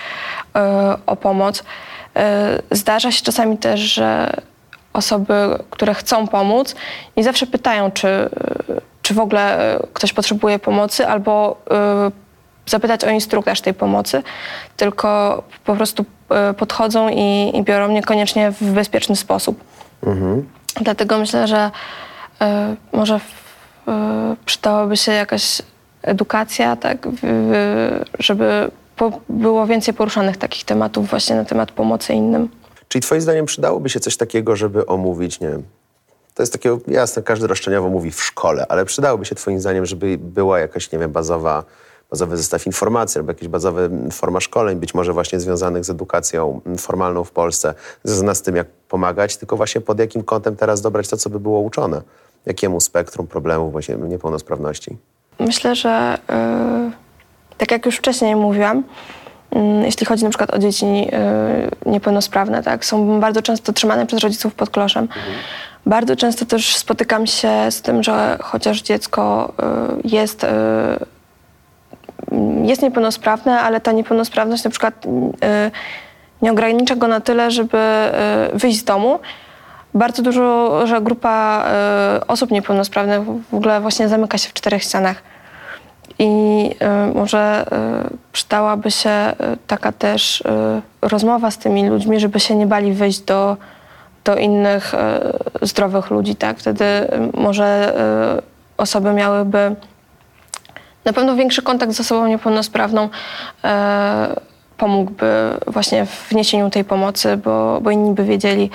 o 1.05 1.15
pomoc. 1.15 1.59
Y, 1.59 1.63
Zdarza 2.71 3.11
się 3.11 3.23
czasami 3.23 3.57
też, 3.57 3.79
że 3.79 4.33
osoby, 4.93 5.33
które 5.69 5.93
chcą 5.93 6.27
pomóc, 6.27 6.75
nie 7.17 7.23
zawsze 7.23 7.47
pytają, 7.47 7.91
czy, 7.91 8.29
czy 9.01 9.13
w 9.13 9.19
ogóle 9.19 9.75
y, 9.75 9.87
ktoś 9.93 10.13
potrzebuje 10.13 10.59
pomocy, 10.59 11.07
albo 11.07 11.57
y, 12.07 12.69
zapytać 12.71 13.03
o 13.03 13.09
instruktaż 13.09 13.61
tej 13.61 13.73
pomocy, 13.73 14.23
tylko 14.77 15.43
po 15.65 15.75
prostu 15.75 16.05
podchodzą 16.57 17.09
i, 17.09 17.51
i 17.57 17.63
biorą 17.63 17.87
niekoniecznie 17.87 18.51
w 18.51 18.63
bezpieczny 18.71 19.15
sposób. 19.15 19.63
Dlatego 20.81 21.17
myślę, 21.17 21.47
że 21.47 21.71
y, 22.41 22.45
może 22.97 23.19
przydałaby 24.45 24.97
się 24.97 25.11
jakaś 25.11 25.61
edukacja, 26.01 26.75
tak, 26.75 27.07
żeby 28.19 28.71
było 29.29 29.67
więcej 29.67 29.93
poruszanych 29.93 30.37
takich 30.37 30.65
tematów 30.65 31.09
właśnie 31.09 31.35
na 31.35 31.45
temat 31.45 31.71
pomocy 31.71 32.13
innym. 32.13 32.49
Czyli 32.87 33.01
twoim 33.01 33.21
zdaniem 33.21 33.45
przydałoby 33.45 33.89
się 33.89 33.99
coś 33.99 34.17
takiego, 34.17 34.55
żeby 34.55 34.85
omówić, 34.85 35.39
nie 35.39 35.47
wiem, 35.47 35.63
to 36.33 36.43
jest 36.43 36.53
takie, 36.53 36.77
jasne, 36.87 37.23
każdy 37.23 37.47
roszczeniowo 37.47 37.89
mówi 37.89 38.11
w 38.11 38.23
szkole, 38.23 38.65
ale 38.69 38.85
przydałoby 38.85 39.25
się 39.25 39.35
twoim 39.35 39.59
zdaniem, 39.59 39.85
żeby 39.85 40.17
była 40.17 40.59
jakaś, 40.59 40.91
nie 40.91 40.99
wiem, 40.99 41.11
bazowa, 41.11 41.63
bazowy 42.11 42.37
zestaw 42.37 42.65
informacji 42.65 43.19
albo 43.19 43.31
jakaś 43.31 43.47
bazowa 43.47 43.81
forma 44.11 44.39
szkoleń, 44.39 44.77
być 44.77 44.93
może 44.93 45.13
właśnie 45.13 45.39
związanych 45.39 45.85
z 45.85 45.89
edukacją 45.89 46.61
formalną 46.77 47.23
w 47.23 47.31
Polsce, 47.31 47.73
związana 48.03 48.35
z 48.35 48.41
tym, 48.41 48.55
jak 48.55 48.67
pomagać, 48.67 49.37
tylko 49.37 49.57
właśnie 49.57 49.81
pod 49.81 49.99
jakim 49.99 50.23
kątem 50.23 50.55
teraz 50.55 50.81
dobrać 50.81 51.07
to, 51.07 51.17
co 51.17 51.29
by 51.29 51.39
było 51.39 51.59
uczone. 51.59 52.01
Jakiemu 52.45 52.79
spektrum 52.79 53.27
problemów 53.27 53.71
właśnie 53.71 53.95
niepełnosprawności. 53.95 54.97
Myślę, 55.39 55.75
że 55.75 56.17
y, 56.89 57.57
tak 57.57 57.71
jak 57.71 57.85
już 57.85 57.97
wcześniej 57.97 58.35
mówiłam, 58.35 58.83
mm, 59.51 59.83
jeśli 59.83 60.05
chodzi 60.05 60.23
na 60.23 60.29
przykład 60.29 60.53
o 60.53 60.59
dzieci 60.59 60.85
y, 60.85 61.89
niepełnosprawne, 61.89 62.63
tak, 62.63 62.85
są 62.85 63.19
bardzo 63.19 63.41
często 63.41 63.73
trzymane 63.73 64.05
przez 64.05 64.19
rodziców 64.19 64.55
pod 64.55 64.69
kloszem. 64.69 65.07
Bardzo 65.85 66.15
często 66.15 66.45
też 66.45 66.75
spotykam 66.75 67.27
się 67.27 67.51
z 67.69 67.81
tym, 67.81 68.03
że 68.03 68.37
chociaż 68.41 68.81
dziecko 68.81 69.53
y, 70.03 70.07
jest, 70.07 70.43
y, 70.43 70.47
jest 72.63 72.81
niepełnosprawne, 72.81 73.59
ale 73.59 73.81
ta 73.81 73.91
niepełnosprawność 73.91 74.63
na 74.63 74.69
przykład 74.69 75.05
y, 75.05 75.09
nie 76.41 76.51
ogranicza 76.51 76.95
go 76.95 77.07
na 77.07 77.19
tyle, 77.19 77.51
żeby 77.51 77.77
y, 78.53 78.57
wyjść 78.57 78.79
z 78.79 78.83
domu. 78.83 79.19
Bardzo 79.95 80.21
dużo, 80.21 80.87
że 80.87 81.01
grupa 81.01 81.65
y, 82.21 82.27
osób 82.27 82.51
niepełnosprawnych 82.51 83.23
w 83.23 83.55
ogóle 83.55 83.81
właśnie 83.81 84.07
zamyka 84.07 84.37
się 84.37 84.49
w 84.49 84.53
czterech 84.53 84.83
ścianach. 84.83 85.23
I 86.19 86.71
y, 87.11 87.15
może 87.15 87.65
y, 88.11 88.17
przydałaby 88.31 88.91
się 88.91 89.11
taka 89.67 89.91
też 89.91 90.43
rozmowa 91.01 91.51
z 91.51 91.57
tymi 91.57 91.89
ludźmi, 91.89 92.19
żeby 92.19 92.39
się 92.39 92.55
nie 92.55 92.67
bali 92.67 92.93
wyjść 92.93 93.19
do, 93.19 93.57
do 94.23 94.35
innych 94.35 94.93
zdrowych 95.61 96.09
ludzi, 96.09 96.35
tak? 96.35 96.59
Wtedy 96.59 96.85
może 97.33 97.93
osoby 98.77 99.13
miałyby 99.13 99.75
na 101.05 101.13
pewno 101.13 101.35
większy 101.35 101.61
kontakt 101.61 101.93
z 101.93 101.99
osobą 101.99 102.27
niepełnosprawną 102.27 103.09
e, 103.63 104.35
pomógłby 104.77 105.57
właśnie 105.67 106.05
w 106.05 106.31
niesieniu 106.31 106.69
tej 106.69 106.83
pomocy, 106.83 107.37
bo, 107.37 107.79
bo 107.81 107.91
inni 107.91 108.13
by 108.13 108.23
wiedzieli, 108.23 108.69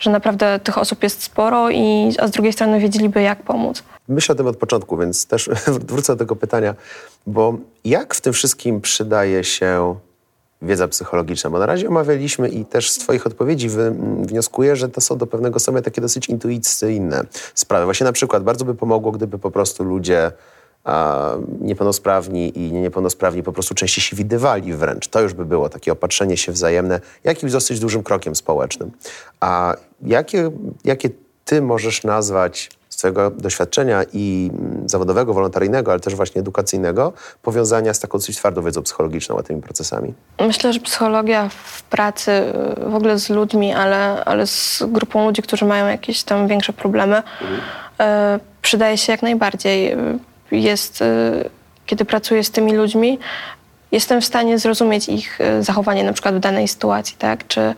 że 0.00 0.10
naprawdę 0.10 0.60
tych 0.60 0.78
osób 0.78 1.02
jest 1.02 1.22
sporo, 1.22 1.70
i, 1.70 2.14
a 2.18 2.28
z 2.28 2.30
drugiej 2.30 2.52
strony 2.52 2.80
wiedzieliby, 2.80 3.22
jak 3.22 3.42
pomóc. 3.42 3.82
Myślę 4.08 4.32
o 4.32 4.36
tym 4.36 4.46
od 4.46 4.56
początku, 4.56 4.96
więc 4.96 5.26
też 5.26 5.50
wrócę 5.88 6.12
do 6.12 6.18
tego 6.18 6.36
pytania, 6.36 6.74
bo 7.26 7.56
jak 7.84 8.14
w 8.14 8.20
tym 8.20 8.32
wszystkim 8.32 8.80
przydaje 8.80 9.44
się 9.44 9.94
wiedza 10.62 10.88
psychologiczna? 10.88 11.50
Bo 11.50 11.58
na 11.58 11.66
razie 11.66 11.88
omawialiśmy 11.88 12.48
i 12.48 12.64
też 12.64 12.90
z 12.90 12.98
Twoich 12.98 13.26
odpowiedzi 13.26 13.68
wnioskuję, 14.22 14.76
że 14.76 14.88
to 14.88 15.00
są 15.00 15.18
do 15.18 15.26
pewnego 15.26 15.58
stopnia 15.58 15.82
takie 15.82 16.00
dosyć 16.00 16.28
intuicyjne 16.28 17.24
sprawy. 17.54 17.84
Właśnie 17.84 18.04
na 18.04 18.12
przykład 18.12 18.42
bardzo 18.42 18.64
by 18.64 18.74
pomogło, 18.74 19.12
gdyby 19.12 19.38
po 19.38 19.50
prostu 19.50 19.84
ludzie 19.84 20.32
a, 20.88 21.36
niepełnosprawni 21.60 22.58
i 22.58 22.72
niepełnosprawni 22.72 23.42
po 23.42 23.52
prostu 23.52 23.74
częściej 23.74 24.02
się 24.02 24.16
widywali 24.16 24.74
wręcz. 24.74 25.08
To 25.08 25.20
już 25.20 25.34
by 25.34 25.44
było 25.44 25.68
takie 25.68 25.92
opatrzenie 25.92 26.36
się 26.36 26.52
wzajemne 26.52 27.00
jakimś 27.24 27.52
dosyć 27.52 27.80
dużym 27.80 28.02
krokiem 28.02 28.36
społecznym. 28.36 28.90
A 29.40 29.76
jakie, 30.02 30.50
jakie 30.84 31.10
ty 31.44 31.62
możesz 31.62 32.04
nazwać 32.04 32.70
z 32.88 32.96
twojego 32.96 33.30
doświadczenia 33.30 34.02
i 34.12 34.50
mm, 34.52 34.88
zawodowego, 34.88 35.34
wolontaryjnego, 35.34 35.90
ale 35.90 36.00
też 36.00 36.14
właśnie 36.14 36.40
edukacyjnego, 36.40 37.12
powiązania 37.42 37.94
z 37.94 38.00
taką 38.00 38.18
dosyć 38.18 38.36
twardą 38.36 38.62
wiedzą 38.62 38.82
psychologiczną, 38.82 39.38
a 39.38 39.42
tymi 39.42 39.62
procesami? 39.62 40.14
Myślę, 40.40 40.72
że 40.72 40.80
psychologia 40.80 41.48
w 41.48 41.82
pracy 41.82 42.30
y, 42.86 42.90
w 42.90 42.94
ogóle 42.94 43.18
z 43.18 43.30
ludźmi, 43.30 43.72
ale, 43.72 44.24
ale 44.24 44.46
z 44.46 44.82
grupą 44.86 45.26
ludzi, 45.26 45.42
którzy 45.42 45.64
mają 45.64 45.86
jakieś 45.86 46.22
tam 46.22 46.48
większe 46.48 46.72
problemy, 46.72 47.18
y, 47.18 48.04
przydaje 48.62 48.98
się 48.98 49.12
jak 49.12 49.22
najbardziej. 49.22 49.96
Jest, 50.50 51.02
y, 51.02 51.50
kiedy 51.86 52.04
pracuję 52.04 52.44
z 52.44 52.50
tymi 52.50 52.72
ludźmi, 52.72 53.18
jestem 53.92 54.20
w 54.20 54.24
stanie 54.24 54.58
zrozumieć 54.58 55.08
ich 55.08 55.40
y, 55.40 55.62
zachowanie 55.62 56.04
na 56.04 56.12
przykład 56.12 56.34
w 56.34 56.38
danej 56.38 56.68
sytuacji, 56.68 57.16
tak? 57.18 57.46
Czy, 57.46 57.74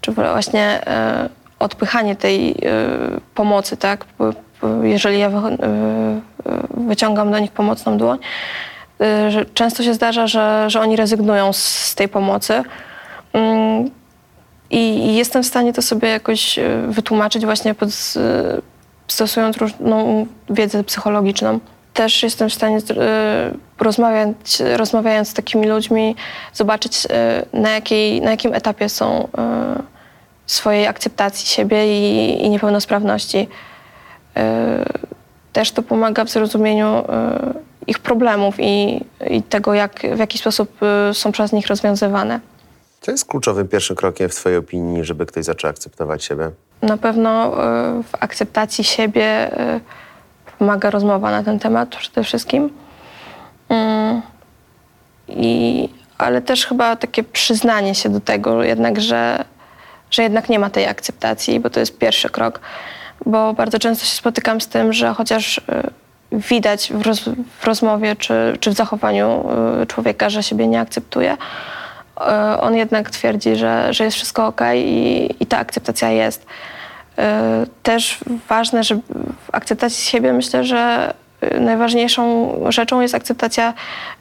czy 0.00 0.12
właśnie 0.12 0.80
y, 0.80 1.28
odpychanie 1.58 2.16
tej 2.16 2.54
pomocy, 3.34 3.76
tak? 3.76 4.04
Jeżeli 4.82 5.18
ja 5.18 5.30
wyciągam 6.70 7.30
do 7.30 7.38
nich 7.38 7.52
pomocną 7.52 7.98
dłoń, 7.98 8.18
często 9.54 9.82
się 9.82 9.94
zdarza, 9.94 10.26
że, 10.26 10.64
że 10.70 10.80
oni 10.80 10.96
rezygnują 10.96 11.52
z, 11.52 11.94
tej 11.94 12.08
pomocy. 12.08 12.62
Mm, 13.32 13.90
I, 14.70 15.14
jestem 15.16 15.42
w 15.42 15.46
stanie 15.46 15.72
to 15.72 15.82
sobie 15.82 16.08
jakoś 16.08 16.58
wytłumaczyć 16.88 17.44
właśnie 17.44 17.74
pod, 17.74 17.88
stosując 19.08 19.56
różną 19.56 20.26
wiedzę 20.50 20.84
psychologiczną. 20.84 21.60
Też 21.98 22.22
jestem 22.22 22.48
w 22.48 22.54
stanie 22.54 22.76
y, 22.76 22.82
rozmawiać, 23.80 24.62
rozmawiając 24.76 25.28
z 25.28 25.34
takimi 25.34 25.66
ludźmi, 25.66 26.16
zobaczyć 26.52 27.06
y, 27.06 27.08
na, 27.52 27.70
jakiej, 27.70 28.22
na 28.22 28.30
jakim 28.30 28.54
etapie 28.54 28.88
są 28.88 29.24
y, 29.24 29.28
swojej 30.46 30.86
akceptacji 30.86 31.46
siebie 31.46 31.86
i, 31.86 32.44
i 32.44 32.50
niepełnosprawności. 32.50 33.48
Też 35.52 35.72
to 35.72 35.82
pomaga 35.82 36.24
w 36.24 36.30
zrozumieniu 36.30 37.04
ich 37.86 37.98
problemów 37.98 38.54
i, 38.58 39.04
i 39.30 39.42
tego, 39.42 39.74
jak, 39.74 40.00
w 40.14 40.18
jaki 40.18 40.38
sposób 40.38 40.78
są 41.12 41.32
przez 41.32 41.52
nich 41.52 41.66
rozwiązywane. 41.66 42.40
Co 43.00 43.10
jest 43.10 43.24
kluczowym 43.24 43.68
pierwszym 43.68 43.96
krokiem 43.96 44.28
w 44.28 44.34
twojej 44.34 44.58
opinii, 44.58 45.04
żeby 45.04 45.26
ktoś 45.26 45.44
zaczął 45.44 45.70
akceptować 45.70 46.24
siebie? 46.24 46.50
Na 46.82 46.96
pewno 46.96 47.50
w 48.02 48.14
akceptacji 48.20 48.84
siebie 48.84 49.50
pomaga 50.58 50.90
rozmowa 50.90 51.30
na 51.30 51.42
ten 51.42 51.58
temat 51.58 51.96
przede 51.96 52.24
wszystkim. 52.24 52.70
Mm, 53.68 54.22
I, 55.28 55.88
ale 56.18 56.42
też 56.42 56.66
chyba 56.66 56.96
takie 56.96 57.22
przyznanie 57.24 57.94
się 57.94 58.08
do 58.08 58.20
tego 58.20 58.62
jednak, 58.64 59.00
że, 59.00 59.44
że 60.10 60.22
jednak 60.22 60.48
nie 60.48 60.58
ma 60.58 60.70
tej 60.70 60.86
akceptacji, 60.86 61.60
bo 61.60 61.70
to 61.70 61.80
jest 61.80 61.98
pierwszy 61.98 62.28
krok. 62.30 62.60
Bo 63.26 63.54
bardzo 63.54 63.78
często 63.78 64.04
się 64.06 64.16
spotykam 64.16 64.60
z 64.60 64.68
tym, 64.68 64.92
że 64.92 65.14
chociaż 65.14 65.58
y, 65.58 65.62
widać 66.32 66.92
w, 66.92 67.02
roz, 67.06 67.20
w 67.60 67.64
rozmowie 67.64 68.16
czy, 68.16 68.56
czy 68.60 68.70
w 68.70 68.74
zachowaniu 68.74 69.48
y, 69.82 69.86
człowieka, 69.86 70.30
że 70.30 70.42
siebie 70.42 70.66
nie 70.66 70.80
akceptuje, 70.80 71.32
y, 71.32 72.20
on 72.60 72.76
jednak 72.76 73.10
twierdzi, 73.10 73.56
że, 73.56 73.94
że 73.94 74.04
jest 74.04 74.16
wszystko 74.16 74.46
ok 74.46 74.60
i, 74.74 75.34
i 75.40 75.46
ta 75.46 75.58
akceptacja 75.58 76.10
jest. 76.10 76.46
Y, 77.18 77.22
Też 77.82 78.18
ważne, 78.48 78.84
że 78.84 78.94
w 78.94 79.54
akceptacji 79.54 80.04
siebie 80.04 80.32
myślę, 80.32 80.64
że 80.64 81.14
y, 81.56 81.60
najważniejszą 81.60 82.54
rzeczą 82.68 83.00
jest 83.00 83.14
akceptacja 83.14 83.74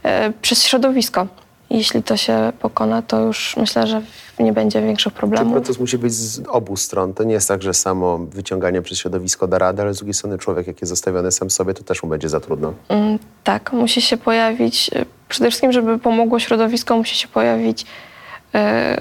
y, 0.05 0.09
przez 0.41 0.63
środowisko. 0.63 1.27
Jeśli 1.69 2.03
to 2.03 2.17
się 2.17 2.51
pokona, 2.59 3.01
to 3.01 3.19
już 3.19 3.57
myślę, 3.57 3.87
że 3.87 4.01
nie 4.39 4.53
będzie 4.53 4.81
większych 4.81 5.13
Ten 5.13 5.19
problemów. 5.19 5.53
proces 5.53 5.79
musi 5.79 5.97
być 5.97 6.13
z 6.13 6.41
obu 6.49 6.77
stron. 6.77 7.13
To 7.13 7.23
nie 7.23 7.33
jest 7.33 7.47
tak, 7.47 7.63
że 7.63 7.73
samo 7.73 8.17
wyciąganie 8.17 8.81
przez 8.81 8.97
środowisko 8.97 9.47
da 9.47 9.57
radę, 9.57 9.83
ale 9.83 9.93
z 9.93 9.97
drugiej 9.97 10.13
strony 10.13 10.37
człowiek, 10.37 10.67
jak 10.67 10.81
jest 10.81 10.89
zostawiony 10.89 11.31
sam 11.31 11.49
sobie, 11.49 11.73
to 11.73 11.83
też 11.83 12.03
mu 12.03 12.09
będzie 12.09 12.29
za 12.29 12.39
trudno. 12.39 12.73
Mm, 12.89 13.19
Tak, 13.43 13.73
musi 13.73 14.01
się 14.01 14.17
pojawić, 14.17 14.91
przede 15.29 15.49
wszystkim, 15.49 15.71
żeby 15.71 15.99
pomogło 15.99 16.39
środowisko, 16.39 16.97
musi 16.97 17.15
się 17.15 17.27
pojawić 17.27 17.85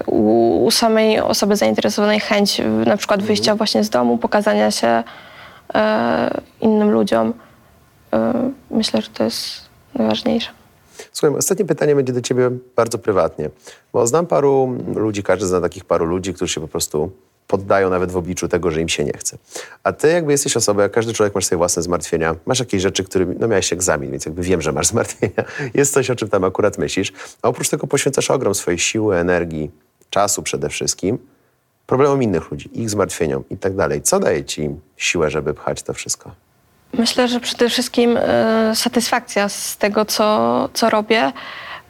u, 0.05 0.65
u 0.65 0.71
samej 0.71 1.19
osoby 1.19 1.55
zainteresowanej 1.55 2.19
chęć 2.19 2.61
na 2.85 2.97
przykład 2.97 3.23
wyjścia 3.23 3.55
właśnie 3.55 3.83
z 3.83 3.89
domu, 3.89 4.17
pokazania 4.17 4.71
się 4.71 5.03
e, 5.73 6.41
innym 6.61 6.91
ludziom. 6.91 7.33
E, 8.13 8.51
myślę, 8.71 9.01
że 9.01 9.09
to 9.09 9.23
jest 9.23 9.61
najważniejsze. 9.95 10.49
Słuchaj, 11.11 11.37
ostatnie 11.37 11.65
pytanie 11.65 11.95
będzie 11.95 12.13
do 12.13 12.21
ciebie 12.21 12.49
bardzo 12.75 12.97
prywatnie, 12.97 13.49
bo 13.93 14.07
znam 14.07 14.25
paru 14.25 14.77
ludzi, 14.95 15.23
każdy 15.23 15.47
zna 15.47 15.61
takich 15.61 15.85
paru 15.85 16.05
ludzi, 16.05 16.33
którzy 16.33 16.53
się 16.53 16.61
po 16.61 16.67
prostu 16.67 17.11
poddają 17.47 17.89
nawet 17.89 18.11
w 18.11 18.17
obliczu 18.17 18.47
tego, 18.47 18.71
że 18.71 18.81
im 18.81 18.89
się 18.89 19.03
nie 19.03 19.13
chce. 19.17 19.37
A 19.83 19.93
ty 19.93 20.07
jakby 20.11 20.31
jesteś 20.31 20.57
osobą, 20.57 20.81
jak 20.81 20.91
każdy 20.91 21.13
człowiek 21.13 21.35
masz 21.35 21.45
swoje 21.45 21.57
własne 21.57 21.83
zmartwienia, 21.83 22.35
masz 22.45 22.59
jakieś 22.59 22.81
rzeczy, 22.81 23.03
którymi, 23.03 23.35
no 23.39 23.47
miałeś 23.47 23.73
egzamin, 23.73 24.11
więc 24.11 24.25
jakby 24.25 24.41
wiem, 24.41 24.61
że 24.61 24.71
masz 24.71 24.87
zmartwienia, 24.93 25.43
jest 25.73 25.93
coś, 25.93 26.09
o 26.09 26.15
czym 26.15 26.29
tam 26.29 26.43
akurat 26.43 26.77
myślisz, 26.77 27.13
a 27.41 27.47
oprócz 27.47 27.69
tego 27.69 27.87
poświęcasz 27.87 28.31
ogrom 28.31 28.55
swojej 28.55 28.79
siły, 28.79 29.17
energii, 29.17 29.71
czasu 30.09 30.43
przede 30.43 30.69
wszystkim, 30.69 31.17
problemom 31.87 32.23
innych 32.23 32.51
ludzi, 32.51 32.69
ich 32.73 32.89
zmartwieniom 32.89 33.43
i 33.49 33.57
tak 33.57 33.75
dalej. 33.75 34.01
Co 34.01 34.19
daje 34.19 34.45
ci 34.45 34.69
siłę, 34.97 35.29
żeby 35.29 35.53
pchać 35.53 35.83
to 35.83 35.93
wszystko? 35.93 36.31
Myślę, 36.93 37.27
że 37.27 37.39
przede 37.39 37.69
wszystkim 37.69 38.17
e, 38.17 38.71
satysfakcja 38.75 39.49
z 39.49 39.77
tego, 39.77 40.05
co, 40.05 40.69
co 40.73 40.89
robię, 40.89 41.31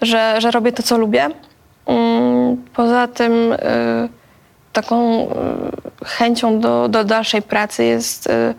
że, 0.02 0.42
że 0.42 0.52
robię 0.52 0.72
to, 0.72 0.84
co 0.84 0.98
lubię. 0.98 1.30
Mm, 1.86 2.58
Poza 2.76 3.08
tym 3.08 3.34
e, 3.60 4.10
taką 4.82 5.30
e, 5.30 6.06
chęcią 6.06 6.60
do, 6.60 6.90
do 6.90 7.04
dalszej 7.04 7.42
pracy 7.42 7.84
jest 7.84 8.28
e, 8.28 8.54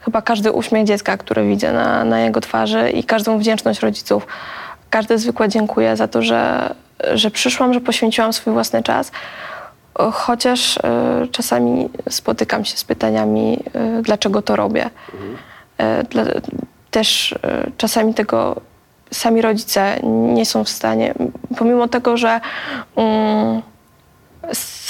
chyba 0.00 0.22
każdy 0.22 0.52
uśmiech 0.52 0.84
dziecka, 0.86 1.16
który 1.16 1.48
widzę 1.48 1.72
na, 1.72 2.04
na 2.04 2.20
jego 2.20 2.40
twarzy 2.40 2.90
i 2.90 3.04
każdą 3.04 3.38
wdzięczność 3.38 3.80
rodziców. 3.80 4.26
Każde 4.90 5.18
zwykłe 5.18 5.48
dziękuję 5.48 5.96
za 5.96 6.08
to, 6.08 6.22
że, 6.22 6.74
że 7.14 7.30
przyszłam, 7.30 7.74
że 7.74 7.80
poświęciłam 7.80 8.32
swój 8.32 8.52
własny 8.52 8.82
czas. 8.82 9.12
O, 9.94 10.10
Chociaż 10.10 10.78
e, 10.78 10.80
czasami 11.32 11.88
spotykam 12.10 12.64
się 12.64 12.76
z 12.76 12.84
pytaniami, 12.84 13.58
e, 13.74 14.02
dlaczego 14.02 14.42
to 14.42 14.56
robię. 14.56 14.90
E, 15.78 16.04
też 16.90 17.32
e, 17.32 17.70
czasami 17.76 18.14
tego 18.14 18.60
sami 19.10 19.42
rodzice 19.42 20.00
nie 20.34 20.46
są 20.46 20.64
w 20.64 20.68
stanie, 20.68 21.14
pomimo 21.58 21.88
tego, 21.88 22.16
że 22.16 22.40
mm, 22.96 23.62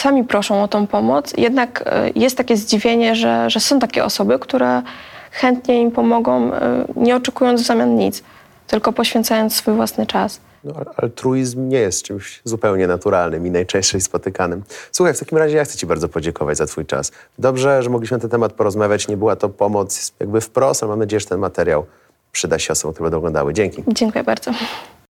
sami 0.00 0.25
proszą 0.25 0.62
o 0.62 0.69
tą 0.69 0.87
pomoc, 0.87 1.33
jednak 1.38 1.83
e, 1.87 2.11
jest 2.14 2.37
takie 2.37 2.57
zdziwienie, 2.57 3.14
że, 3.14 3.50
że 3.50 3.61
są 3.61 3.78
takie 3.78 4.04
osoby, 4.04 4.38
które 4.38 4.83
chętnie 5.30 5.80
im 5.83 5.90
pomogą, 5.90 6.54
e, 6.54 6.85
nie 6.97 7.16
oczekując 7.16 7.62
w 7.62 7.66
zamian 7.66 7.97
nic, 7.97 8.23
tylko 8.66 8.92
poświęcając 8.92 9.57
swój 9.57 9.75
własny 9.75 10.07
czas. 10.07 10.40
No, 10.64 10.75
al- 10.75 10.87
altruizm 10.97 11.69
nie 11.69 11.78
jest 11.78 12.02
czymś 12.02 12.40
zupełnie 12.45 12.87
naturalnym 12.87 13.47
i 13.47 13.50
najczęściej 13.50 14.00
spotykanym. 14.00 14.62
Słuchaj, 14.92 15.14
w 15.14 15.19
takim 15.19 15.38
razie 15.38 15.57
ja 15.57 15.64
chcę 15.64 15.78
Ci 15.78 15.87
bardzo 15.87 16.09
podziękować 16.09 16.57
za 16.57 16.66
Twój 16.66 16.87
czas. 16.87 17.12
Dobrze, 17.38 17.83
że 17.83 17.90
mogliśmy 17.90 18.16
na 18.16 18.21
ten 18.21 18.30
temat 18.30 18.52
porozmawiać. 18.52 19.09
Nie 19.09 19.16
była 19.16 19.37
to 19.37 19.49
pomoc 19.49 20.12
jakby 20.21 20.40
wprost, 20.40 20.83
ale 20.83 20.90
mam 20.90 20.99
nadzieję, 20.99 21.21
że 21.21 21.26
ten 21.26 21.38
materiał 21.40 21.87
przyda 22.33 22.59
się 22.59 22.73
osobom, 22.73 22.95
które 22.95 23.04
będą 23.04 23.19
oglądały. 23.19 23.54
Dzięki. 23.54 23.83
Dziękuję 23.88 24.25
bardzo. 24.25 24.50